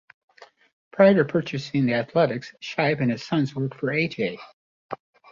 Prior 0.89 1.13
to 1.13 1.23
purchasing 1.25 1.85
the 1.85 1.93
Athletics, 1.93 2.55
Shibe 2.59 3.01
and 3.01 3.11
his 3.11 3.21
sons 3.21 3.53
worked 3.53 3.75
for 3.77 3.91
A. 3.91 4.07
J. 4.07 4.39